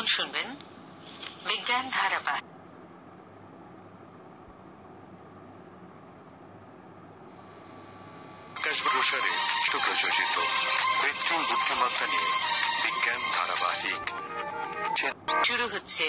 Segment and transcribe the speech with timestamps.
[0.00, 0.48] এখন শুনবেন
[1.48, 2.46] বিজ্ঞান ধারাবাহিক।
[8.92, 9.32] প্রসারে
[9.70, 10.36] সুপ্রযোজিত
[11.00, 12.30] কৃত্রিম বুদ্ধিমত্তা নিয়ে
[12.82, 14.02] বিজ্ঞান ধারাবাহিক।
[15.44, 16.06] শুরু হচ্ছে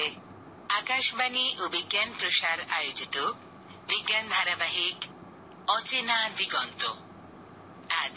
[0.80, 3.16] আকাশবাণী ও বিজ্ঞান প্রসার আয়োজিত
[3.88, 4.98] বিজ্ঞান ধারাবাহিক
[5.68, 6.82] অচেনা দিগন্ত।
[8.04, 8.16] আজ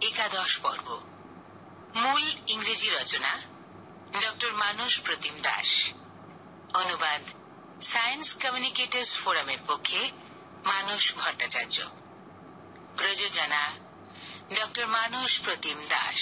[0.00, 0.88] একাদশ পর্ব।
[1.94, 3.32] মূল ইংরেজি রচনা
[4.20, 5.92] ডক্টর মানস প্রতিম দাস।
[6.74, 7.22] অনুবাদ
[7.82, 10.10] সায়েন্স কমিউনিকেটর্স ফোরামের পক্ষে
[10.64, 11.76] মানস ভট্টাচার্য।
[12.96, 13.72] প্রযোজনা,
[14.58, 16.20] ডক্টর মানস প্রতিম দাস।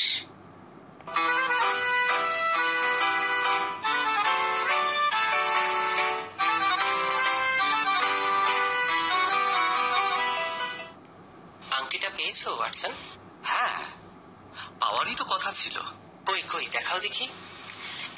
[11.71, 12.93] আংটিটা পেয়েছ, ওয়াটসন?
[13.45, 13.85] হ্যাঁ
[14.81, 15.77] পাওয়ারই তো কথা ছিল।
[16.27, 17.29] কই কই, দেখাও দেখি।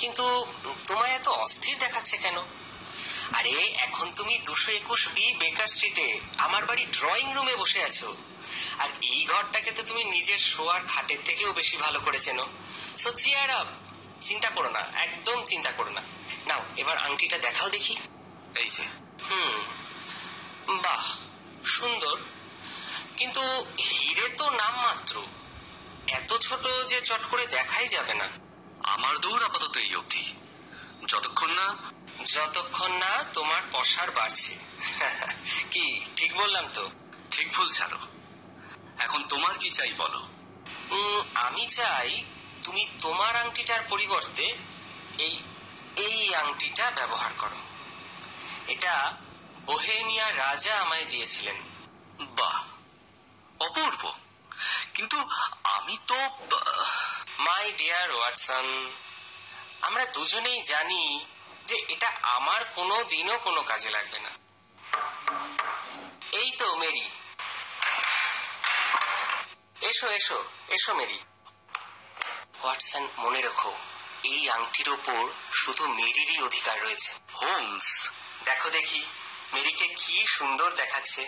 [0.03, 0.25] কিন্তু
[0.89, 2.39] তোমায় এত অস্থির দেখাচ্ছে কেন?
[3.33, 3.55] আরে
[3.87, 8.17] এখন তুমি দুশো একুশ বি বেকার স্ট্রিটে আমার বাড়ি ড্রয়িং রুমে বসে আছো।
[8.79, 12.47] আর এই ঘরটাকে তো তুমি নিজের শোয়ার খাটের থেকেও বেশি ভালো করে চেনো।
[12.99, 13.67] সো চেয়ার আপ
[14.23, 16.03] চিন্তা করো না একদম চিন্তা করো না।
[16.47, 17.95] নাও এবার আংটিটা দেখাও দেখি।
[18.55, 18.85] এই যে।
[19.31, 19.55] হুম
[20.83, 21.05] বাহ
[21.65, 22.17] সুন্দর।
[23.17, 23.43] কিন্তু
[23.79, 25.15] হিরে তো নাম মাত্র
[26.09, 28.29] এত ছোট যে চট করে দেখাই যাবে না।
[28.83, 30.35] আমার দৌড় আপাতত এই অবধি।
[31.07, 31.77] যতক্ষণ না
[32.25, 34.57] যতক্ষণ না তোমার পশার বাড়ছে।
[35.71, 36.91] কি, ঠিক বললাম তো?
[37.31, 37.99] ঠিক ভুল ছাড়ো।
[38.99, 40.29] এখন তোমার কি চাই বলো?
[41.35, 42.25] আমি চাই
[42.63, 44.55] তুমি তোমার আংটিটার পরিবর্তে
[45.19, 45.39] এই
[45.97, 47.57] এই আংটিটা ব্যবহার করো।
[48.69, 49.17] এটা
[49.67, 51.57] বোহেমিয়া রাজা আমায় দিয়েছিলেন।
[52.21, 52.63] বাহ,
[53.61, 54.13] অপূর্ব।
[54.95, 55.29] কিন্তু
[55.65, 56.31] আমি তো
[57.47, 58.67] মাই ডিয়ার ওয়াটসন
[59.81, 61.03] আমরা দুজনেই জানি
[61.67, 64.33] যে এটা আমার কোনো দিনও কোনো কাজে লাগবে না।
[66.33, 67.07] এই তো মেরি।
[69.81, 70.39] এসো এসো
[70.69, 71.19] এসো মেরি।
[72.63, 73.73] ওয়াটসন মনে রেখো
[74.25, 75.21] এই আংটির ওপর
[75.53, 77.89] শুধু মেরিরই অধিকার রয়েছে। হোমস।
[78.45, 79.03] দেখো দেখি
[79.53, 81.23] মেরিকে কি সুন্দর দেখাচ্ছে।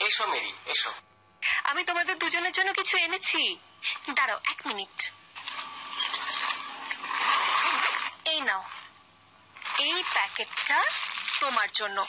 [0.00, 0.92] এসো মেরি এসো।
[1.64, 3.40] আমি তোমাদের দুজনের জন্য কিছু এনেছি।
[4.16, 4.96] দাঁড়াও এক মিনিট
[8.32, 8.64] এই নাও।
[9.78, 10.84] এই প্যাকেটটা
[11.40, 12.06] তোমার জন্য।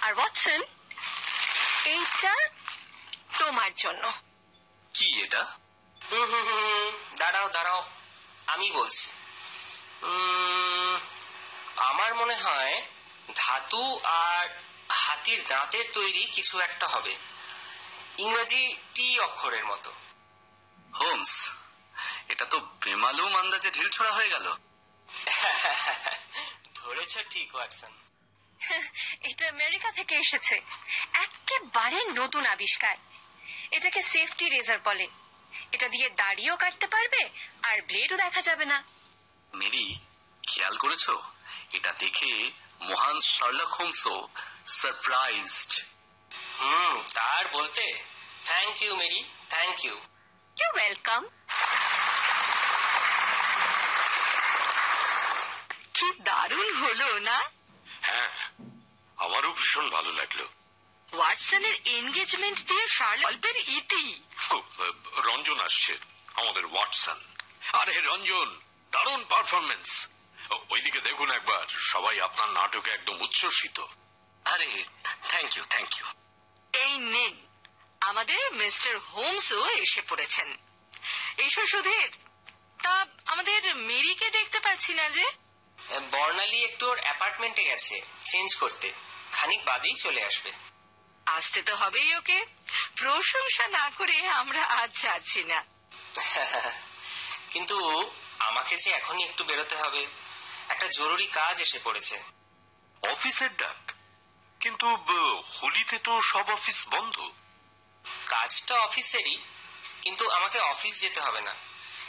[0.00, 0.62] আর ওয়াটসন
[1.84, 2.34] এইটা
[3.38, 4.12] তোমার জন্য।
[4.94, 5.44] কি এটা?
[6.12, 7.90] হুম হুম হুম হুম, দাঁড়াও দাঁড়াও।
[8.46, 9.06] আমি বলছি।
[10.02, 10.98] উম,
[11.76, 12.82] আমার মনে হয়
[13.34, 14.48] ধাতু আর
[14.88, 17.16] হাতির দাঁতের তৈরি কিছু একটা হবে।
[18.18, 19.92] ইংরেজি টি অক্ষরের মতো।
[20.94, 21.50] হোমস
[22.28, 24.56] এটা তো বেমালুম আন্দাজে ঢিল ছোড়া হয়ে গেল।
[27.06, 27.92] ধরেছ ঠিক ওয়াটসন।
[29.30, 30.56] এটা আমেরিকা থেকে এসেছে।
[31.24, 32.96] একেবারে নতুন আবিষ্কার।
[33.70, 35.06] এটাকে সেফটি রেজার বলে।
[35.72, 37.22] এটা দিয়ে দাড়িও কাটতে পারবে
[37.62, 38.78] আর ব্লেডও দেখা যাবে না।
[39.52, 39.86] মেরি
[40.44, 41.04] খেয়াল করেছ?
[41.72, 42.32] এটা দেখে
[42.80, 44.16] মহান শার্লক হোমসও
[44.78, 45.70] সারপ্রাইজড
[46.60, 47.84] হুম তার বলতে
[48.44, 49.96] thank you Mary thank you
[50.56, 51.22] you welcome
[55.96, 56.08] কি
[56.56, 57.38] দারুণ হলো না?
[58.06, 58.30] হ্যাঁ
[59.18, 60.40] আমারও ভীষণ ভালো লাগল।
[61.12, 64.04] ওয়াটসনের এনগেজমেন্ট দিয়ে শার্লটের ইতি।
[64.54, 64.56] ও,
[65.28, 65.92] রঞ্জন আসছে
[66.40, 67.18] আমাদের ওয়াটসন।
[67.80, 68.48] আরে রঞ্জন
[68.92, 69.88] দারুণ পারফরমেন্স
[70.72, 73.78] ওইদিকে দেখুন একবার সবাই আপনার নাটকে একদম উচ্ছ্বসিত।
[74.44, 74.68] আরে
[75.30, 76.06] থ্যাংক ইউ থ্যাংক ইউ
[76.72, 77.34] এই নিন
[78.00, 80.48] আমাদের মিস্টার হোমসও এসে পড়েছেন।
[81.46, 82.10] এসো সুধীর
[82.84, 82.94] তা
[83.32, 85.26] আমাদের মেরিকে দেখতে পাচ্ছি না যে।
[86.10, 88.92] বর্ণালী একটু ওর অ্যাপার্টমেন্টে গেছে চেঞ্জ করতে।
[89.32, 90.52] খানিক বাদেই চলে আসবে।
[91.26, 92.46] আসতে তো হবেই ওকে।
[92.96, 95.64] প্রশংসা না করে আমরা আজ যাচ্ছি না।
[97.50, 100.06] কিন্তু আমাকে যে এখনই একটু বেরোতে হবে
[100.68, 102.22] একটা জরুরি কাজ এসে পড়েছে।
[103.02, 103.92] অফিসের ডাক।
[104.60, 104.86] কিন্তু
[105.62, 107.30] হোলিতে তো সব অফিস বন্ধ।
[108.26, 109.38] কাজটা অফিসেরই
[110.02, 111.54] কিন্তু আমাকে অফিস যেতে হবে না।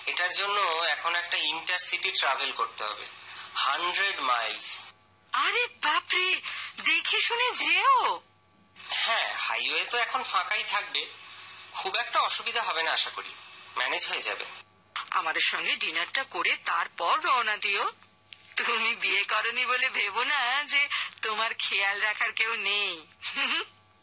[0.06, 3.06] এটার জন্য এখন একটা ইন্টারসিটি ট্রাভেল করতে হবে।
[3.58, 4.86] Hundred miles.
[5.32, 6.42] আরে বাপরে
[6.84, 8.22] দেখে শুনে যেও।
[8.90, 11.06] হ্যাঁ হাইওয়ে তো এখন ফাঁকাই থাকবে।
[11.74, 13.30] খুব একটা অসুবিধা হবে না আশা করি।
[13.78, 14.46] ম্যানেজ হয়ে যাবে।
[15.12, 17.92] আমাদের সঙ্গে ডিনারটা করে তারপর রওনা দিও।
[18.56, 20.88] তুমি বিয়ে করনি বলে ভেবো না যে
[21.22, 23.06] তোমার খেয়াল রাখার কেউ নেই।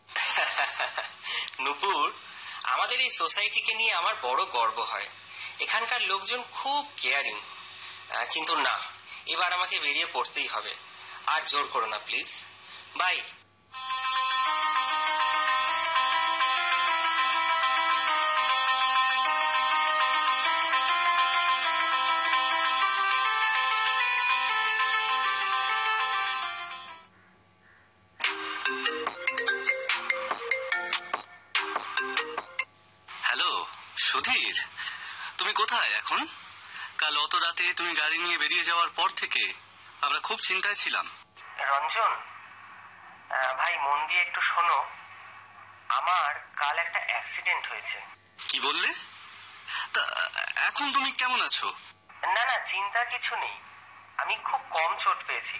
[1.60, 2.12] নুপুর
[2.62, 5.08] আমাদের এই সোসাইটিকে নিয়ে আমার বড় গর্ব হয়।
[5.60, 7.40] এখানকার লোকজন খুব কেয়ারিং।
[8.30, 8.93] কিন্তু না
[9.32, 10.72] এবার আমাকে বেরিয়ে পড়তেই হবে।
[11.32, 12.30] আর জোর করো না প্লিজ
[13.00, 13.16] বাই
[33.26, 33.50] হ্যালো
[34.08, 34.56] সুধীর।
[35.38, 36.20] তুমি কোথায় এখন?
[37.42, 39.42] রাতে তুমি গাড়ি নিয়ে বেরিয়ে যাওয়ার পর থেকে
[40.02, 41.06] আমরা খুব চিন্তায় ছিলাম।
[41.58, 42.12] রঞ্জন
[43.58, 44.78] ভাই মন দিয়ে একটু শোনো।
[45.88, 47.98] আমার কাল একটা অ্যাক্সিডেন্ট হয়েছে।
[48.48, 48.88] কি বললে?
[49.92, 50.02] তা
[50.56, 51.68] এখন তুমি কেমন আছো?
[52.34, 53.56] না না চিন্তার কিছু নেই।
[54.16, 55.58] আমি খুব কম চোট পেয়েছি।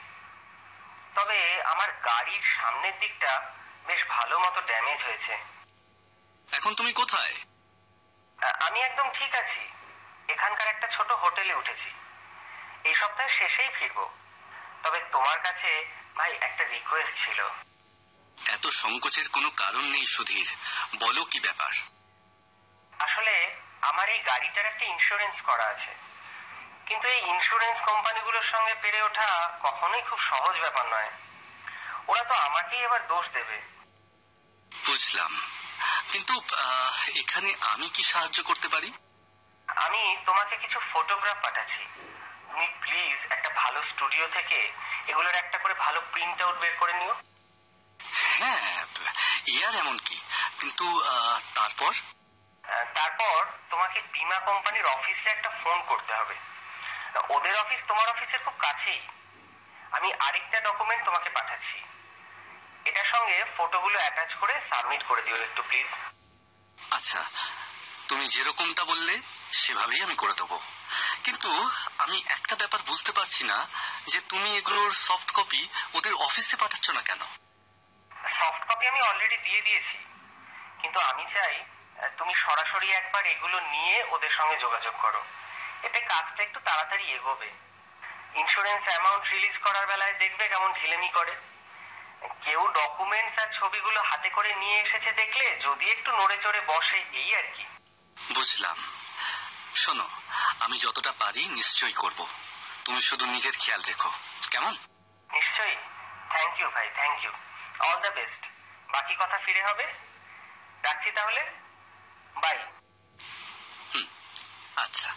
[1.14, 3.32] তবে আমার গাড়ির সামনের দিকটা
[3.86, 5.34] বেশ ভালো মতো ড্যামেজ হয়েছে।
[6.52, 7.34] এখন তুমি কোথায়?
[8.66, 9.62] আমি একদম ঠিক আছি।
[10.28, 11.90] এখানকার একটা ছোট হোটেলে উঠেছি।
[12.88, 14.10] এই সপ্তাহের শেষেই ফিরবো।
[14.82, 15.86] তবে তোমার কাছে
[16.16, 17.48] ভাই একটা রিকোয়েস্ট ছিল।
[18.46, 20.56] এত সংকোচের কোনো কারণ নেই সুধীর।
[20.98, 21.72] বলো কি ব্যাপার?
[22.98, 25.94] আসলে আমার এই গাড়িটার একটা ইন্স্যুরেন্স করা আছে।
[26.86, 31.10] কিন্তু এই ইন্স্যুরেন্স কোম্পানিগুলোর সঙ্গে পেরে ওঠা কখনোই খুব সহজ ব্যাপার নয়।
[32.08, 33.60] ওরা তো আমাকেই এবার দোষ দেবে।
[34.86, 35.40] বুঝলাম।
[36.12, 36.42] কিন্তু
[37.20, 38.92] এখানে আমি কি সাহায্য করতে পারি?
[39.86, 41.82] আমি তোমাকে কিছু ফটোগ্রাফ পাঠাচ্ছি।
[42.48, 44.58] তুমি প্লিজ একটা ভালো স্টুডিও থেকে
[45.10, 47.14] এগুলোর একটা করে ভালো প্রিন্ট আউট বের করে নিও।
[48.40, 48.60] হ্যাঁ
[49.82, 50.16] এমন কি?
[50.60, 50.86] কিন্তু
[51.58, 51.92] তারপর?
[52.98, 53.38] তারপর
[53.70, 56.36] তোমাকে বীমা কোম্পানির অফিসে একটা ফোন করতে হবে।
[57.34, 59.02] ওদের অফিস তোমার অফিসের খুব কাছেই।
[59.96, 61.78] আমি আরেকটা ডকুমেন্ট তোমাকে পাঠাচ্ছি।
[62.88, 65.88] এটার সঙ্গে ফটোগুলো অ্যাটাচ করে সাবমিট করে দিও একটু প্লিজ
[66.78, 67.20] আচ্ছা
[68.08, 69.14] তুমি যেরকমটা বললে
[69.54, 70.56] সেভাবেই আমি করে দেবো।
[71.24, 71.50] কিন্তু
[71.98, 73.66] আমি একটা ব্যাপার বুঝতে পারছি না
[74.08, 77.22] যে তুমি এগুলোর সফট কপি ওদের অফিসে পাঠাচ্ছ না কেন?
[78.40, 79.96] সফট কপি আমি অলরেডি দিয়ে দিয়েছি।
[80.82, 81.64] কিন্তু আমি চাই
[82.18, 85.22] তুমি সরাসরি একবার এগুলো নিয়ে ওদের সঙ্গে যোগাযোগ করো।
[85.82, 87.50] এতে কাজটা একটু তাড়াতাড়ি এগোবে।
[88.34, 91.34] ইন্স্যুরেন্স অ্যামাউন্ট রিলিজ করার বেলায় দেখবে কেমন ঢিলেমি করে।
[92.44, 97.28] কেউ ডকুমেন্টস আর ছবিগুলো হাতে করে নিয়ে এসেছে দেখলে যদি একটু নড়ে চড়ে বসে এই
[97.34, 97.64] আর কি।
[98.34, 99.03] বুঝলাম।
[99.74, 100.08] শোনো
[100.60, 102.26] আমি যতটা পারি নিশ্চয়ই করব।
[102.84, 104.10] তুমি শুধু নিজের খেয়াল রেখো।
[104.50, 104.72] কেমন?
[105.32, 105.76] নিশ্চয়ই।
[106.30, 107.32] থ্যাংক ইউ ভাই thank you
[107.80, 108.42] all the best
[108.92, 109.86] বাকি কথা ফিরে হবে?
[110.82, 111.42] রাখছি তাহলে?
[112.36, 112.58] বাই
[114.76, 115.10] আচ্ছা।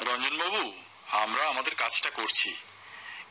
[0.00, 0.62] রঞ্জনবাবু
[1.22, 2.56] আমরা আমাদের কাজটা করছি।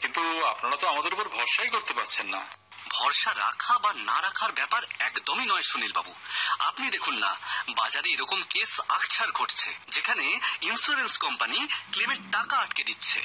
[0.02, 2.67] কিন্তু আপনারা তো আমাদের উপর ভরসাই করতে পারছেন না।
[2.98, 6.14] ভরসা রাখা বা না রাখার ব্যাপার একদমই নয় সুনীল বাবু
[6.60, 7.32] আপনি দেখুন না
[7.80, 10.26] বাজারে এরকম কেস আকছার ঘটছে যেখানে
[10.62, 11.60] ইন্স্যুরেন্স কোম্পানি
[11.92, 13.20] ক্লেমের টাকা আটকে দিচ্ছে।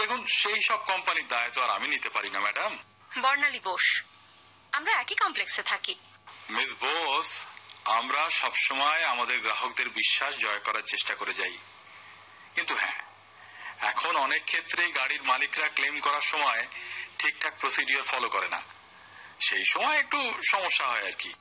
[0.00, 2.72] দেখুন সেই সব কোম্পানির দায় তো আর আমি নিতে পারি না ম্যাডাম
[3.22, 3.86] বর্ণালী বোস
[4.72, 5.94] আমরা একই কমপ্লেক্সে থাকি।
[6.50, 7.28] মিস বোস
[7.98, 11.56] আমরা সবসময় আমাদের গ্রাহকদের বিশ্বাস জয় করার চেষ্টা করে যাই।
[12.54, 12.98] কিন্তু হ্যাঁ
[13.92, 16.62] এখন অনেক ক্ষেত্রেই গাড়ির মালিকরা ক্লেম করার সময়
[17.18, 18.60] ঠিকঠাক প্রসিডিওর ফলো করে না।
[19.40, 21.32] সেই সময় একটু সমস্যা হয় আর কি।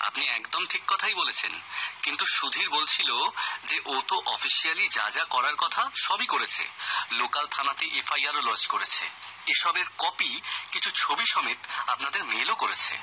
[0.00, 1.60] আপনি একদম ঠিক কথাই বলেছেন।
[2.02, 3.28] কিন্তু সুধীর বলছিল
[3.64, 6.68] যে ও তো অফিসিয়ালি যা যা করার কথা সবই করেছে।
[7.12, 9.08] লোকাল থানাতে এফআইআরও লজ করেছে।
[9.46, 10.40] এসবের কপি
[10.72, 12.98] কিছু ছবি সমেত আপনাদের মেলও করেছে।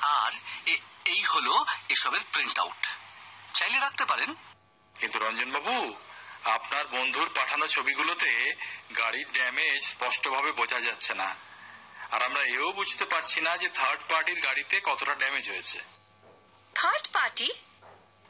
[0.00, 0.32] আর
[1.04, 2.86] এই হলো এসবের প্রিন্ট আউট
[3.54, 4.34] চাইলে রাখতে পারেন।
[4.94, 5.96] কিন্তু রঞ্জন বাবু
[6.44, 8.54] আপনার বন্ধুর পাঠানো ছবিগুলোতে
[8.96, 11.34] গাড়ির ড্যামেজ স্পষ্টভাবে বোঝা যাচ্ছে না।
[12.12, 15.78] আর আমরা এও বুঝতে পারছি না যে থার্ড পার্টির গাড়িতে কতটা ড্যামেজ হয়েছে।
[16.74, 17.52] থার্ড পার্টি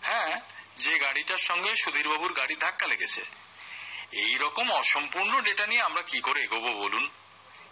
[0.02, 0.40] হ্যাঁ
[0.78, 3.24] যে গাড়িটার সঙ্গে সুধীরবাবুর গাড়ি ধাক্কা লেগেছে।
[4.12, 7.10] এই রকম অসম্পূর্ণ ডেটা নিয়ে আমরা কি করে এগোবো বলুন?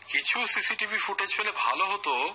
[0.08, 2.34] কিছু সিসিটিভি ফুটেজ পেলে ভালো হতো।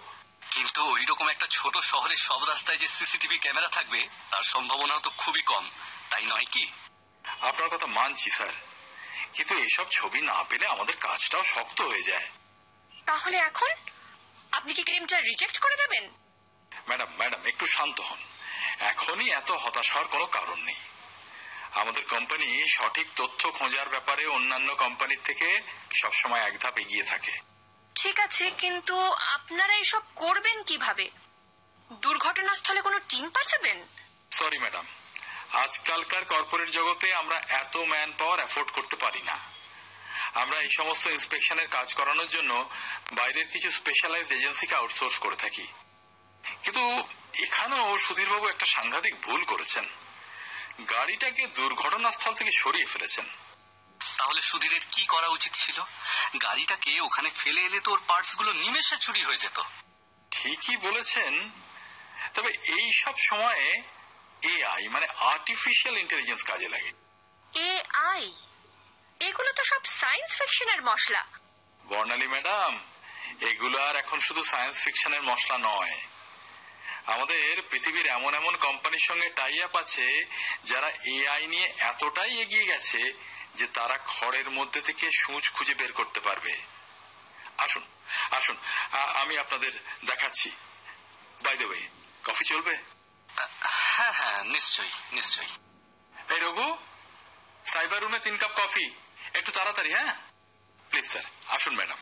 [0.52, 5.10] কিন্তু ওই রকম একটা ছোট শহরে সব রাস্তায় যে সিসিটিভি ক্যামেরা থাকবে তার সম্ভাবনা তো
[5.10, 5.70] খুবই কম।
[6.10, 6.72] তাই নয় কি?
[7.42, 8.54] আপনার কথা মানছি স্যার।
[9.34, 12.28] কিন্তু এসব ছবি না পেলে আমাদের কাজটাও শক্ত হয়ে যায়।
[13.10, 13.72] তাহলে এখন
[14.52, 16.10] আপনি কি ক্লেমটা রিজেক্ট করে দেবেন?
[16.88, 18.18] ম্যাডাম ম্যাডাম একটু শান্ত হন।
[18.80, 20.76] এখনই এত হতাশ হওয়ার কোনো কারণ নেই।
[21.72, 25.62] আমাদের কোম্পানি সঠিক তথ্য খোঁজার ব্যাপারে অন্যান্য কোম্পানির থেকে
[25.94, 27.40] সবসময় এক ধাপ এগিয়ে থাকে।
[27.96, 31.10] ঠিক আছে কিন্তু আপনারা এসব করবেন কীভাবে?
[31.92, 33.88] দুর্ঘটনাস্থলে কোনো টিম পাঠাবেন?
[34.32, 34.86] Sorry madam.
[35.54, 39.49] আজকালকার কর্পোরেট জগতে আমরা এত ম্যান পাওয়ার অ্যাফোর্ড করতে পারি না।
[40.42, 42.70] আমরা এই সমস্ত ইন্সপেকশনের কাজ করানোর জন্য
[43.12, 45.68] বাইরের কিছু স্পেশালাইজড এজেন্সিকে আউটসোর্স করে থাকি।
[46.64, 49.86] কিন্তু এখানেও সুধীরবাবু একটা সাংঘাতিক ভুল করেছেন।
[50.90, 53.26] গাড়িটাকে দুর্ঘটনাস্থল থেকে সরিয়ে ফেলেছেন।
[54.18, 55.82] তাহলে সুধীরের কি করা উচিত ছিল?
[56.42, 59.62] গাড়িটাকে ওখানে ফেলে এলে তো ওর পার্টসগুলো নিমেষে চুরি হয়ে যেত।
[60.32, 61.50] ঠিকই বলেছেন।
[62.34, 63.82] তবে এই সব সময়ে
[64.44, 66.92] এআই মানে আর্টিফিশিয়াল ইন্টেলিজেন্স কাজে লাগে।
[67.54, 68.32] এ আই
[69.28, 71.24] এগুলো তো সব সায়েন্স ফিকশনের মশলা।
[71.90, 72.74] বর্ণালী ম্যাডাম
[73.50, 75.98] এগুলো আর এখন শুধু সায়েন্স ফিকশনের মশলা নয়।
[77.14, 80.08] আমাদের পৃথিবীর এমন এমন কোম্পানির সঙ্গে টাই আপ আছে
[80.70, 83.02] যারা এআই নিয়ে এতটাই এগিয়ে গেছে
[83.58, 86.54] যে তারা খড়ের মধ্যে থেকে সূচ খুঁজে বের করতে পারবে।
[87.66, 87.84] আসুন
[88.38, 88.58] আসুন
[89.22, 89.74] আমি আপনাদের
[90.10, 90.50] দেখাচ্ছি।
[91.44, 91.82] বাই দ্য ওয়ে
[92.28, 92.74] কফি চলবে?
[93.96, 95.52] হ্যাঁ হ্যাঁ নিশ্চয়ই নিশ্চয়ই।
[96.34, 96.68] এই রঘু
[97.72, 98.86] সাইবার রুমে তিন কাপ কফি
[99.38, 100.14] একটু তাড়াতাড়ি হ্যাঁ?
[100.90, 102.00] প্লিজ স্যার আসুন ম্যাডাম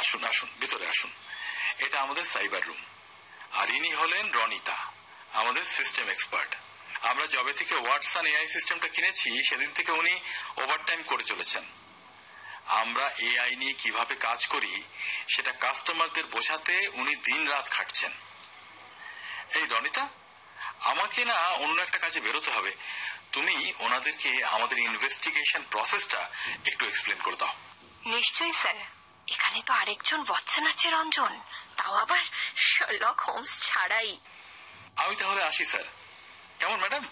[0.00, 1.10] আসুন আসুন, ভিতরে আসুন।
[1.84, 2.80] এটা আমাদের সাইবার রুম
[3.60, 4.78] আর ইনি হলেন রনিতা,
[5.40, 6.50] আমাদের সিস্টেম এক্সপার্ট
[7.10, 10.14] আমরা জবে থেকে ওয়াটসন এআই সিস্টেমটা কিনেছি, সেদিন থেকে উনি
[10.62, 11.64] ওভারটাইম করে চলেছেন।
[12.82, 14.72] আমরা এআই নিয়ে কীভাবে কাজ করি,
[15.32, 18.12] সেটা কাস্টমারদের বোঝাতে উনি দিন রাত খাটছেন।
[19.58, 20.04] এই রনিতা
[20.84, 22.74] আমাকে না অন্য একটা কাজে বেরোতে হবে।
[23.32, 26.30] তুমি ওনাদেরকে আমাদের ইনভেস্টিগেশন প্রসেসটা
[26.64, 27.54] একটু এক্সপ্লেন করে দাও।
[28.04, 28.74] নিশ্চয়ই স্যার।
[29.28, 31.40] এখানে তো আরেকজন ওয়াটসন আছে রঞ্জন।
[31.76, 32.24] তাও আবার
[32.56, 34.18] শার্লক হোমস ছাড়াই।
[34.96, 35.84] আমি তাহলে আসি স্যার।
[36.58, 37.08] কেমন ম্যাডাম?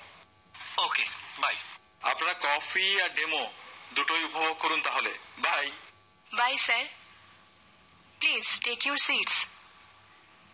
[0.79, 1.05] Okay
[1.39, 1.57] bye.
[2.03, 3.51] আপনারা কফি আর ডেমো
[3.95, 5.71] দুটোই উপভোগ করুন তাহলে। Bye.
[6.33, 6.85] Bye sir.
[8.19, 9.47] Please take your seats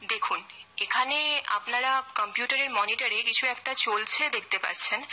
[0.04, 0.44] দেখুন
[0.78, 5.04] এখানে আপনারা কম্পিউটারের মনিটরে কিছু একটা চলছে দেখতে পাচ্ছেন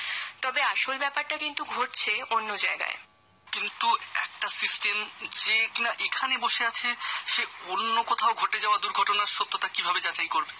[0.41, 2.97] তবে আসল ব্যাপারটা কিন্তু ঘটছে অন্য জায়গায়।
[3.51, 6.95] কিন্তু একটা সিস্টেম যে কিনা এখানে বসে আছে
[7.27, 10.53] সে অন্য কোথাও ঘটে যাওয়া দুর্ঘটনার সত্যতা কীভাবে যাচাই করবে?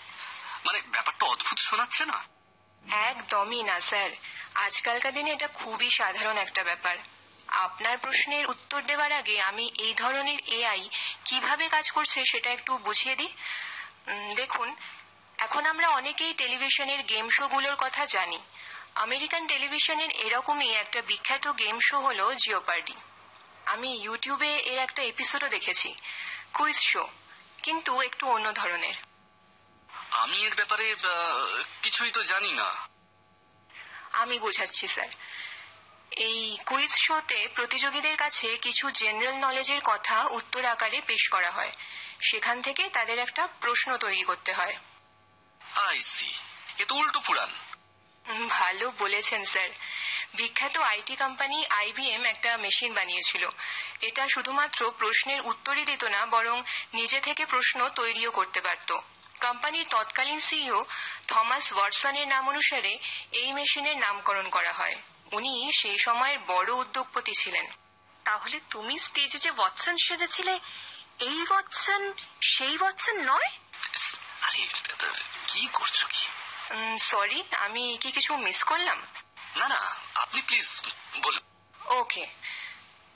[0.65, 2.17] মানে ব্যাপারটা অদ্ভুত শোনাচ্ছে না?
[3.09, 4.11] একদমই না স্যার।
[4.55, 6.97] আজকালকার দিনে এটা খুবই সাধারণ একটা ব্যাপার।
[7.47, 10.89] আপনার প্রশ্নের উত্তর দেওয়ার আগে আমি এই ধরনের এআই
[11.25, 13.33] কীভাবে কাজ করছে সেটা একটু বুঝিয়ে দিই।
[14.07, 14.75] দেখুন
[15.37, 18.39] এখন আমরা অনেকেই টেলিভিশনের গেম শোগুলোর কথা জানি।
[18.95, 22.93] আমেরিকান টেলিভিশনের এরকমই একটা বিখ্যাত গেম শো হলো জিওপার্ডি।
[23.65, 25.95] আমি ইউটিউবে এর একটা এপিসোডও দেখেছি
[26.53, 27.07] কুইজ শো
[27.63, 28.93] কিন্তু একটু অন্য ধরনের।
[30.11, 30.95] আমি এর ব্যাপারে
[31.81, 32.87] কিছুই তো জানি না।
[34.11, 35.07] আমি বোঝাচ্ছি স্যার।
[36.11, 41.71] এই কুইজ শোতে প্রতিযোগীদের কাছে কিছু জেনারেল নলেজের কথা উত্তর আকারে পেশ করা হয়।
[42.23, 44.75] সেখান থেকে তাদের একটা প্রশ্ন তৈরি করতে হয়।
[45.75, 46.29] আই সি
[46.77, 47.51] এ তো উল্টো পুরান
[48.25, 49.69] উম, ভালো বলেছেন স্যার।
[50.33, 53.49] বিখ্যাত আইটি কোম্পানি আইবিএম একটা মেশিন বানিয়েছিল।
[54.01, 56.63] এটা শুধুমাত্র প্রশ্নের উত্তরই দিত না বরং
[56.93, 58.89] নিজে থেকে প্রশ্ন তৈরিও করতে পারত।
[59.41, 60.85] কোম্পানির তৎকালীন সিইও
[61.27, 62.97] থমাস ওয়াটসনের নাম অনুসারে
[63.31, 64.95] এই মেশিনের নামকরণ করা হয়।
[65.31, 67.65] উনি সেই সময়ের বড় উদ্যোগপতি ছিলেন।
[68.25, 70.59] তাহলে তুমি স্টেজে যে ওয়াটসন সেজেছিলে
[71.19, 73.49] এই ওয়াটসন সেই ওয়াটসন নয়?
[74.41, 74.63] আরে
[75.47, 76.25] কি করছ কি?
[76.99, 78.99] সরি আমি কি কিছু মিস করলাম?
[79.55, 79.79] না না
[80.15, 80.69] আপনি প্লিজ
[81.21, 81.43] বলুন।
[81.95, 82.25] ওকে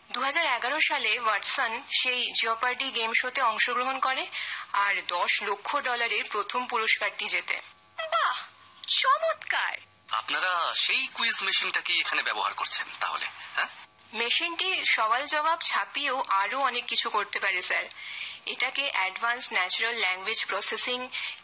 [0.09, 4.27] দুহাজার এগারো সালে ওয়াটসন সেই জিওপার্ডি গেম শোতে অংশগ্রহণ করে
[4.73, 7.61] আর দশ লক্ষ ডলারের প্রথম পুরস্কারটি জেতে।
[8.11, 8.35] বাহ!
[8.83, 9.75] চমৎকার!
[10.09, 13.25] আপনারা সেই কুইজ মেশিনটাকে এখানে ব্যবহার করছেন তাহলে
[13.55, 13.69] হ্যাঁ?
[14.13, 17.85] মেশিনটি সওয়াল জবাব ছাপিয়েও আরও অনেক কিছু করতে পারে স্যার।
[18.45, 20.99] এটাকে advance natural language processing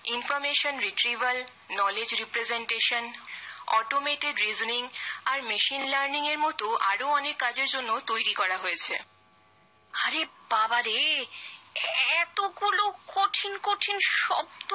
[0.05, 1.37] information retrieval
[1.71, 3.03] knowledge representation
[3.79, 4.89] automated reasoning
[5.25, 8.93] আর মেশিন লার্নিং এর মতো আরও অনেক কাজের জন্য তৈরি করা হয়েছে।
[9.93, 11.25] আরে বাবা রে
[12.21, 14.71] এতগুলো কঠিন কঠিন শব্দ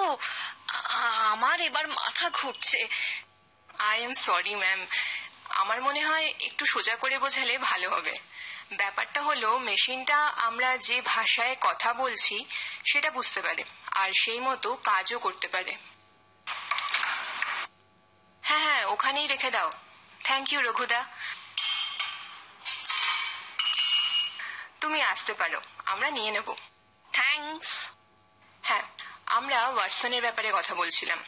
[1.33, 2.89] আমার এবার মাথা ঘুরছে।
[3.79, 4.87] আই এম সরি ম্যাম
[5.59, 8.15] আমার মনে হয় একটু সোজা করে বোঝালে ভালো হবে।
[8.73, 12.37] ব্যাপারটা হলো মেশিনটা আমরা যে ভাষায় কথা বলছি
[12.85, 15.73] সেটা বুঝতে পারে আর সেই মতো কাজও করতে পারে।
[18.43, 19.71] হ্যাঁ হ্যাঁ ওখানেই রেখে দাও।
[20.25, 21.01] থ্যাংক ইউ রঘুদা।
[24.81, 26.49] তুমি আসতে পারো আমরা নিয়ে নেব।
[27.13, 27.71] থ্যাঙ্কস
[28.63, 28.85] হ্যাঁ
[29.27, 31.19] আমরা ওয়াটসনের ব্যাপারে কথা বলছিলাম।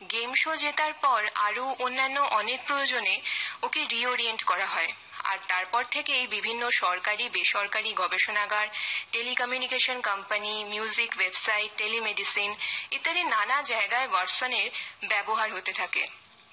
[0.00, 3.14] গেম শো জেতার পর আরও অন্যান্য অনেক প্রয়োজনে
[3.62, 4.90] ওকে রিওরিয়েন্ট করা হয়।
[5.24, 8.66] আর তারপর থেকেই বিভিন্ন সরকারি বেসরকারি গবেষণাগার
[9.12, 12.50] telecommunication company music website telemedicine
[12.90, 14.68] ইত্যাদি নানা জায়গায় ওয়াটসনের
[15.08, 16.02] ব্যবহার হতে থাকে।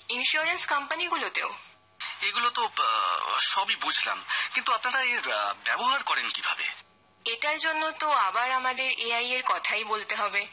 [0.10, 1.50] ইন্স্যুরেন্স কোম্পানিগুলোতেও
[2.22, 2.64] এগুলো তো
[3.42, 4.20] সবই বুঝলাম।
[4.54, 5.22] কিন্তু আপনারা এর
[5.64, 6.66] ব্যবহার করেন কীভাবে?
[7.26, 10.48] এটার জন্য তো আবার আমাদের এআই এর কথাই বলতে হবে।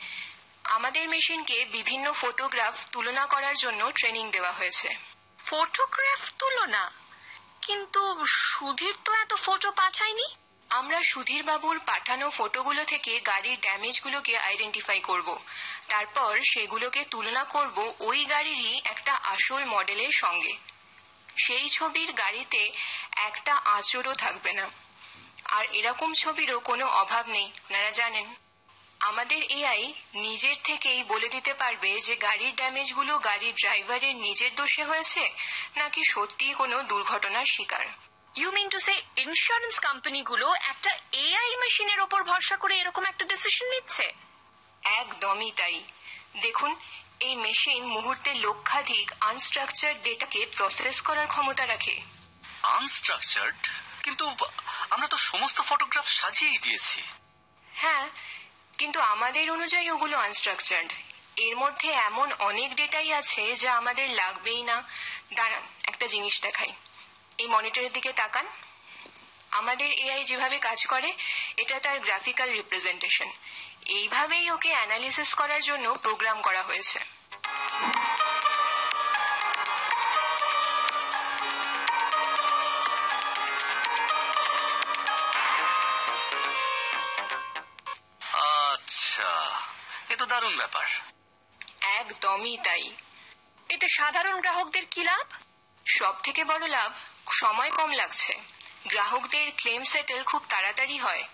[0.64, 4.88] আমাদের মেশিনকে বিভিন্ন ফটোগ্রাফ তুলনা করার জন্য ট্রেনিং দেওয়া হয়েছে।
[5.46, 6.92] ফটোগ্রাফ তুলনা?
[7.62, 10.34] কিন্তু সুধীর তো এত ফটো পাঠায়নি?
[10.70, 15.38] আমরা সুধীর বাবুর পাঠানো ফটোগুলো থেকে গাড়ির ড্যামেজগুলোকে আইডেন্টিফাই করব।
[15.88, 20.56] তারপর সেগুলোকে তুলনা করব ওই গাড়িরই একটা আসল মডেলের সঙ্গে।
[21.36, 22.72] সেই ছবির গাড়িতে
[23.12, 24.68] একটা আঁচড়ও থাকবে না।
[25.44, 28.43] আর এরকম ছবিরও কোনো অভাব নেই আপনারা জানেন।
[29.04, 35.30] আমাদের এআই নিজের থেকেই বলে দিতে পারবে যে গাড়ির ড্যামেজগুলো গাড়ির ড্রাইভারের নিজের দোষে হয়েছে
[35.76, 37.86] নাকি সত্যিই কোনো দুর্ঘটনার শিকার?
[38.34, 43.66] You mean to say insurance কোম্পানিগুলো একটা এআই মেশিনের ওপর ভরসা করে এরকম একটা ডিসিশন
[43.70, 44.12] নিচ্ছে?
[44.82, 45.80] একদমই তাই।
[46.40, 46.76] দেখুন
[47.20, 52.00] এই মেশিন মুহূর্তে লক্ষাধিক আনস্ট্রাকচার ডেটাকে প্রসেস করার ক্ষমতা রাখে।
[52.62, 53.60] আনস্ট্রাকচার্ড
[54.02, 54.24] কিন্তু
[54.90, 57.00] আমরা তো সমস্ত ফটোগ্রাফ সাজিয়েই দিয়েছি।
[57.72, 58.04] হ্যাঁ
[58.84, 60.92] কিন্তু আমাদের অনুযায়ী ওগুলো আনস্ট্রাকচার্ড
[61.36, 64.82] এর মধ্যে এমন অনেক ডেটাই আছে যা আমাদের লাগবেই না।
[65.34, 66.72] দাঁড়ান, একটা জিনিস দেখাই।
[67.38, 68.46] এই মনিটরের দিকে তাকান।
[69.50, 71.12] আমাদের এআই যেভাবে কাজ করে,
[71.56, 73.30] এটা তার গ্রাফিক্যাল রিপ্রেজেন্টেশন
[73.86, 76.98] এইভাবেই ওকে অ্যানালিসিস করার জন্য প্রোগ্রাম করা হয়েছে।
[90.44, 90.86] দারুণ ব্যাপার।
[91.98, 92.84] একদমই তাই।
[93.70, 95.26] এতে সাধারণ গ্রাহকদের কি লাভ?
[95.86, 96.90] সব থেকে বড় লাভ
[97.32, 98.32] সময় কম লাগছে।
[98.86, 101.24] গ্রাহকদের ক্লেম সেটেল খুব তাড়াতাড়ি হয়।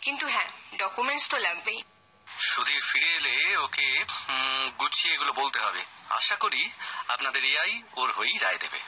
[0.00, 1.80] কিন্তু হ্যাঁ ডকুমেন্টস তো লাগবেই।
[2.26, 3.88] সুধীর ফিরে এলে ওকে
[4.78, 6.62] গুছিয়ে এগুলো বলতে হবে। আশা করি
[7.08, 8.80] আপনাদের এআই ওর হয়েই রায় দেবে।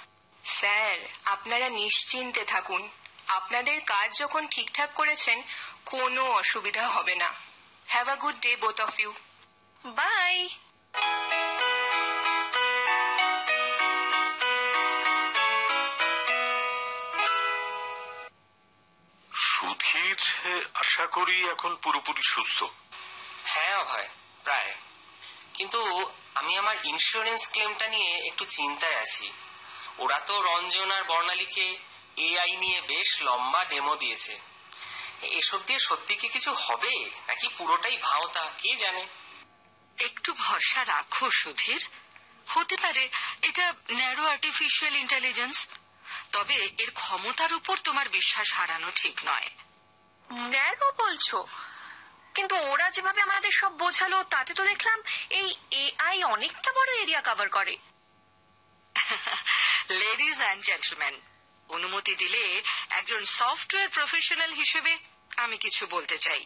[0.45, 2.83] স্যার আপনারা নিশ্চিন্তে থাকুন।
[3.29, 5.39] আপনাদের কাজ যখন ঠিকঠাক করেছেন
[5.87, 7.31] কোনো অসুবিধা হবে না।
[7.89, 9.13] Have a good day both of you.
[9.85, 10.49] Bye
[19.33, 20.17] Sudhir
[20.75, 22.65] আশা করি এখন পুরোপুরি সুস্থ।
[23.45, 24.09] হ্যাঁ অভয়
[24.45, 24.75] প্রায়।
[25.55, 29.33] কিন্তু আমি আমার ইন্স্যুরেন্স ক্লেমটা নিয়ে একটু চিন্তায় আছি।
[29.99, 31.79] ওরা তো রঞ্জন আর বর্ণালীকে
[32.17, 34.41] এআই নিয়ে বেশ লম্বা ডেমো দিয়েছে।
[35.23, 37.11] এসব দিয়ে সত্যি কি কিছু হবে?
[37.29, 38.53] নাকি পুরোটাই ভাওতা?
[38.59, 39.07] কে জানে?
[40.09, 41.83] একটু ভরসা রাখো সুধীর।
[42.55, 43.05] হতে পারে
[43.49, 43.67] এটা
[43.99, 45.57] ন্যারো আর্টিফিশিয়াল ইন্টেলিজেন্স
[46.33, 49.49] তবে এর ক্ষমতার উপর তোমার বিশ্বাস হারানো ঠিক নয়।
[50.53, 51.39] ন্যারো বলছো?
[52.35, 54.99] কিন্তু ওরা যেভাবে আমাদের সব বোঝালো তাতে তো দেখলাম
[55.41, 55.49] এই
[55.83, 57.75] এআই অনেকটা বড় এরিয়া কভার করে।
[60.01, 61.15] লেডিজ অ্যান্ড জেন্টলম্যান
[61.69, 62.43] অনুমতি দিলে
[62.99, 64.93] একজন সফটওয়্যার প্রফেশনাল হিসেবে
[65.37, 66.43] আমি কিছু বলতে চাই।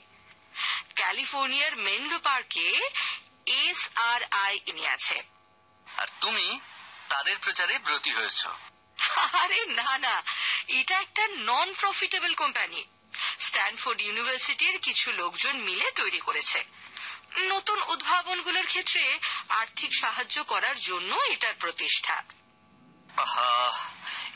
[0.95, 2.69] ক্যালিফোর্নিয়ার মেন্ডো পার্কে
[4.25, 5.23] এস আর আই নিয়ে আছে।
[5.99, 6.61] আর তুমি
[7.09, 8.47] তাদের প্রচারে ব্রতী হয়েছ।
[9.33, 10.23] আরে না না।
[10.69, 12.85] এটা একটা নন প্রফিটেবল কোম্পানি
[13.41, 16.65] স্ট্যানফোর্ড ইউনিভার্সিটির কিছু লোকজন মিলে তৈরি করেছে।
[17.39, 22.23] নতুন উদ্ভাবনগুলোর ক্ষেত্রে আর্থিক সাহায্য করার জন্য এটার প্রতিষ্ঠা।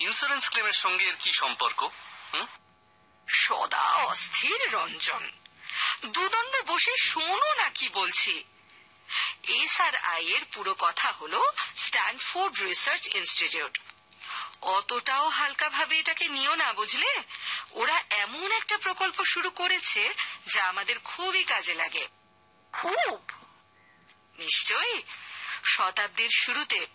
[0.01, 1.89] ইন্স্যুরেন্স ক্লেমের সঙ্গে এর কি সম্পর্ক
[3.29, 5.33] সদা অস্থির রঞ্জন।
[6.05, 8.45] দুদণ্ড বসে শোনো না কি বলছি।
[9.43, 13.79] এস আর আই এর পুরো কথা হলো স্ট্যানফোর্ড রিসার্চ ইনস্টিটিউট
[14.61, 17.23] অতটাও হালকাভাবে এটাকে নিও না বুঝলে?
[17.71, 20.15] ওরা এমন একটা প্রকল্প শুরু করেছে
[20.47, 22.09] যা আমাদের খুবই কাজে লাগে।
[22.73, 23.31] খুব?
[24.39, 25.03] নিশ্চয়ই।
[25.65, 26.87] শতাব্দীর শুরুতে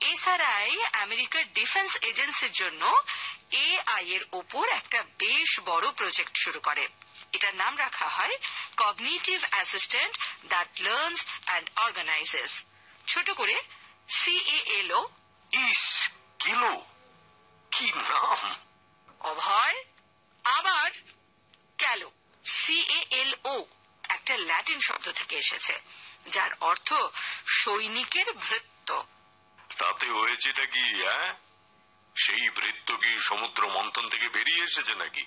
[0.00, 3.02] এসআরআই আমেরিকার ডিফেন্স এজেন্সির জন্য
[3.50, 6.88] এআই এর ওপর একটা বেশ বড় প্রজেক্ট শুরু করে।
[7.32, 8.36] এটার নাম রাখা হয়
[8.76, 12.52] cognitive assistant that learns and organises
[13.06, 13.56] ছোট করে
[14.08, 15.08] সিএএলও
[15.50, 16.86] ইস কিলো
[17.72, 18.56] কি নাম?
[19.20, 19.84] অভয়।
[20.44, 20.90] আবার
[21.78, 22.10] ক্যালো
[22.44, 23.66] সিএএলও
[24.04, 25.80] একটা ল্যাটিন শব্দ থেকে এসেছে
[26.26, 26.92] যার অর্থ
[27.46, 29.04] সৈনিকের ভৃত্য।
[29.78, 31.34] তাতে হয়েছেটা কি হ্যাঁ
[32.16, 35.24] সেই বৃত্ত কি সমুদ্র মন্থন থেকে বেরিয়ে এসেছে নাকি?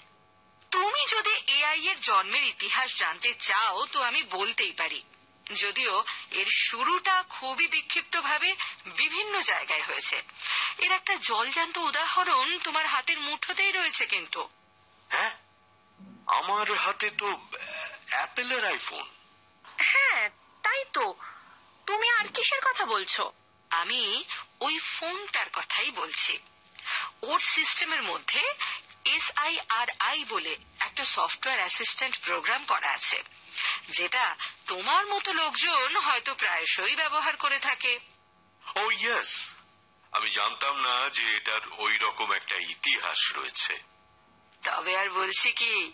[0.74, 5.04] তুমি যদি এআই এর জন্মের ইতিহাস জানতে চাও তো আমি বলতেই পারি।
[5.54, 8.56] যদিও এর শুরুটা খুবই বিক্ষিপ্তভাবে
[8.86, 10.22] বিভিন্ন জায়গায় হয়েছে।
[10.78, 14.50] এর একটা জলজান্ত উদাহরণ তোমার হাতের মুঠোতেই রয়েছে কিন্তু।
[15.10, 15.32] হ্যাঁ?
[16.28, 17.42] আমার হাতে তো
[18.10, 19.04] অ্যাপেলের আইফোন
[19.78, 20.30] হ্যাঁ
[20.64, 21.16] তাই তো।
[21.88, 23.32] তুমি আর কিসের কথা বলছো?
[23.70, 24.24] আমি
[24.60, 26.40] ওই ফোনটার কথাই বলছি।
[27.22, 28.54] ওর সিস্টেমের মধ্যে
[29.06, 33.24] এস আই আর আই বলে একটা সফটওয়্যার অ্যাসিস্ট্যান্ট প্রোগ্রাম করা আছে
[33.90, 34.36] যেটা
[34.68, 38.00] তোমার মতো লোকজন হয়তো প্রায়শই ব্যবহার করে থাকে।
[38.76, 39.50] ও ইয়েস
[40.12, 43.74] আমি জানতাম না যে এটার ওই রকম একটা ইতিহাস রয়েছে।
[44.64, 45.94] তবে আর বলছি কি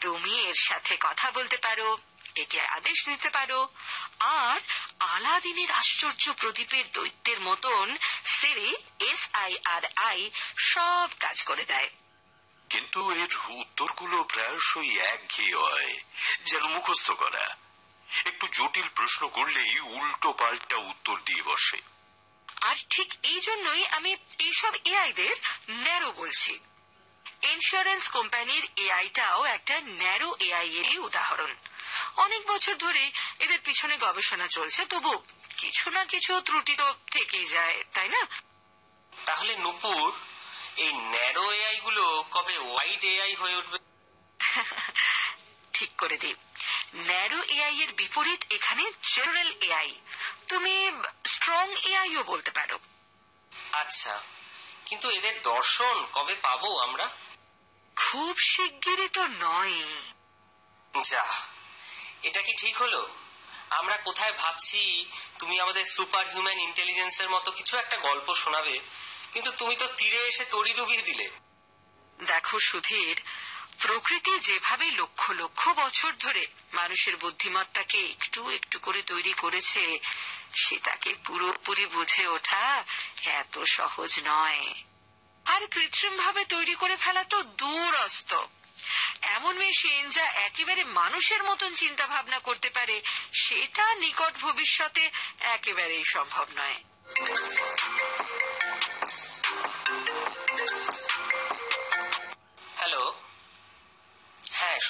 [0.00, 1.98] তুমি এর সাথে কথা বলতে পারো
[2.34, 3.68] একে আদেশ দিতে পারো
[4.20, 4.60] আর
[4.98, 11.90] আলাদিনের আশ্চর্য প্রদীপের দৈত্যের মতন Siri S I R I সব কাজ করে দেয়।
[12.74, 16.00] কিন্তু এর উত্তরগুলো প্রায়শই একঘেয়ে হয়
[16.46, 17.56] যেন মুখস্থ করা।
[18.24, 21.78] একটু জটিল প্রশ্ন করলেই উল্টো পাল্টা উত্তর দিয়ে বসে।
[22.60, 25.36] আর ঠিক এই জন্যই আমি এইসব এআইদের
[25.70, 26.58] ন্যারো বলছি।
[27.42, 31.54] ইন্স্যুরেন্স কোম্পানির এআইটাও একটা ন্যারো এআই এরই উদাহরণ।
[32.16, 35.22] অনেক বছর ধরে এদের পিছনে গবেষণা চলছে তবু
[35.56, 38.26] কিছু না কিছু ত্রুটি তো থেকেই যায় তাই না?
[39.26, 40.12] তাহলে নুপুর
[40.76, 43.78] এই ন্যারো এআই গুলো কবে হোয়াইট এআই হয়ে উঠবে?
[45.72, 46.34] ঠিক করে দিই।
[46.94, 50.00] ন্যারো এআই এর বিপরীত এখানে জেনারেল এআই
[50.48, 50.92] তুমি
[51.26, 52.78] স্ট্রং এআইও বলতে পারো।
[53.72, 54.20] আচ্ছা
[54.86, 57.08] কিন্তু এদের দর্শন কবে পাবো আমরা?
[57.96, 59.94] খুব শিগগিরই তো নয়।
[61.10, 61.24] যা
[62.22, 63.08] এটা কি ঠিক হলো?
[63.70, 65.10] আমরা কোথায় ভাবছি?
[65.38, 68.80] তুমি আমাদের সুপার হিউম্যান ইন্টেলিজেন্সের মতো কিছু একটা গল্প শোনাবে।
[69.34, 71.26] কিন্তু তুমি তো তীরে এসে তড়ি ডুবিয়ে দিলে।
[72.18, 73.16] দেখো সুধীর,
[73.82, 79.98] প্রকৃতি যেভাবে লক্ষ লক্ষ বছর ধরে মানুষের বুদ্ধিমত্তাকে একটু একটু করে তৈরি করেছে,
[80.56, 82.84] সেটাকে পুরোপুরি বুঝে ওঠা
[83.40, 84.64] এত সহজ নয়।
[85.46, 88.32] আর কৃত্রিম ভাবে তৈরি করে ফেলা তো দূরস্ত।
[89.36, 92.96] এমন মেশিন যা একেবারে মানুষের মতন চিন্তা ভাবনা করতে পারে,
[93.32, 95.10] সেটা নিকট ভবিষ্যতে
[95.56, 96.78] একেবারেই সম্ভব নয়।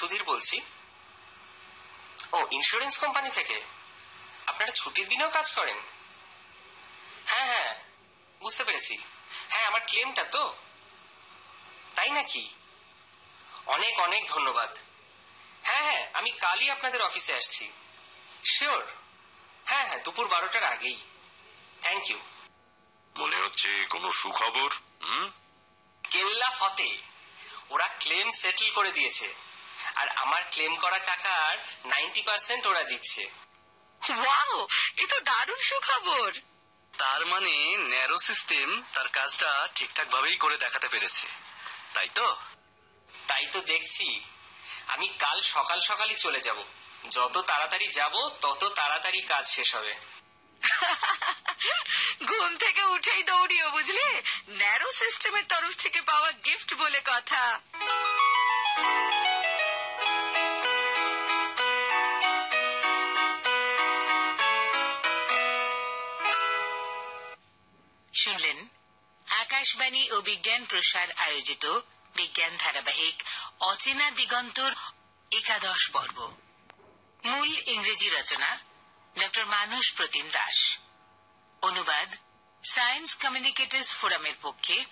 [0.05, 0.61] সুধীর বলছি।
[2.33, 3.62] ও ইন্স্যুরেন্স কোম্পানি থেকে?
[4.47, 5.77] আপনারা ছুটির দিনেও কাজ করেন?
[7.27, 7.75] হ্যাঁ হ্যাঁ
[8.40, 8.99] বুঝতে পেরেছি।
[9.51, 10.55] হ্যাঁ আমার ক্লেমটা তো।
[11.95, 12.55] তাই নাকি?
[13.67, 14.79] অনেক অনেক ধন্যবাদ।
[15.62, 17.73] হ্যাঁ হ্যাঁ আমি কালই আপনাদের অফিসে আসছি।
[18.45, 18.87] শিওর
[19.64, 20.99] হ্যাঁ হ্যাঁ দুপুর বারোটার আগেই।
[21.81, 22.19] থ্যাংক ইউ
[23.17, 24.71] মনে হচ্ছে কোনো সুখবর
[25.03, 25.31] হুম?
[26.11, 26.99] কেল্লা ফতে
[27.71, 29.35] ওরা ক্লেম সেটেল করে দিয়েছে।
[29.94, 33.31] আর আমার ক্লেম করা টাকার নাইনটি পার্সেন্ট ওরা দিচ্ছে।
[34.03, 36.33] ওয়াও এ তো দারুণ সুখবর।
[36.99, 41.27] তার মানে ন্যারো সিস্টেম তার কাজটা ঠিকঠাক ভাবেই করে দেখাতে পেরেছে।
[41.94, 42.37] তাই তো?
[43.27, 44.25] তাই তো দেখছি।
[44.87, 46.62] আমি কাল সকাল সকালই চলে যাব।
[47.11, 49.94] যত তাড়াতাড়ি যাব তত তাড়াতাড়ি কাজ শেষ হবে।
[52.27, 54.23] ঘুম থেকে উঠেই দৌড়িও বুঝলে?
[54.49, 57.61] ন্যারো সিস্টেমের তরফ থেকে পাওয়া গিফট বলে কথা।
[68.25, 68.69] শুনলেন,
[69.27, 71.67] আকাশবাণী ও বিজ্ঞান প্রসার আয়োজিত
[72.15, 73.23] বিজ্ঞান ধারাবাহিক
[73.61, 74.75] অচেনা দিগন্তর
[75.33, 76.37] একাদশ পর্ব।
[77.25, 78.59] মূল ইংরেজি রচনা,
[79.19, 80.79] ডক্টর মানস প্রতিম দাস।
[81.63, 82.15] অনুবাদ,
[82.71, 84.85] সায়েন্স কমিউনিকেটর্স ফোরামের পক্ষে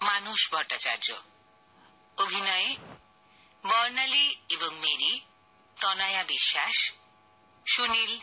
[0.00, 1.12] মানুষ ভট্টাচার্য।
[2.16, 2.76] অভিনয়ে,
[3.64, 5.20] বর্ণালী এবং মেরি,
[5.80, 6.92] তনয়া বিশ্বাস।
[7.66, 8.20] সুনীল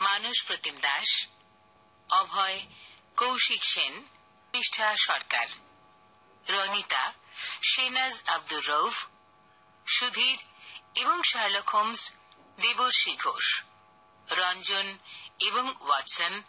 [0.00, 1.26] মানুষ প্রতিম দাস।
[2.10, 2.66] অভয়
[3.20, 3.92] কৌশিক সেন
[4.54, 5.46] নিষ্ঠা সরকার।
[6.48, 7.12] রনিতা,
[7.62, 9.06] শেনাজ আব্দুর রৌফ
[9.86, 10.44] সুধীর
[10.94, 12.12] এবং শার্লক হোমস,
[12.60, 13.62] দেবশ্রী ঘোষ।
[14.30, 14.98] রঞ্জন
[15.38, 16.42] এবং ওয়াটসন,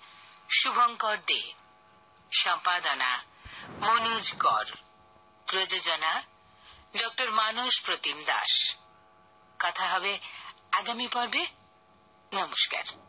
[0.49, 1.53] শুভঙ্কর দে।
[2.31, 3.23] সম্পাদনা,
[3.79, 4.65] মনোজ কর।
[5.45, 6.23] প্রযোজনা,
[6.97, 8.75] ডক্টর মানস প্রতিম দাস।
[9.59, 10.19] কথা হবে
[10.71, 11.45] আগামী পর্বে।
[12.33, 13.01] নমস্কার।